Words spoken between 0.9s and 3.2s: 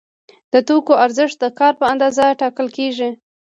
ارزښت د کار په اندازه ټاکل کیږي.